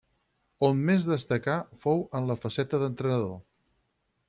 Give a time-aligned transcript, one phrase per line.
[0.69, 3.39] On més destacà fou en la faceta d'entrenador.